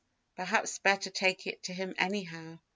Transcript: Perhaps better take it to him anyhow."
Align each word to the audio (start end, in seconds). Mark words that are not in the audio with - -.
Perhaps 0.35 0.79
better 0.79 1.11
take 1.11 1.45
it 1.45 1.61
to 1.61 1.75
him 1.75 1.93
anyhow." 1.95 2.57